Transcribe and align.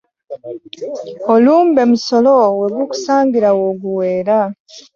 Olumbe 1.33 1.81
musolo 1.91 2.31
we 2.59 2.67
gukusangira 2.77 3.49
w'oguweera. 3.57 4.37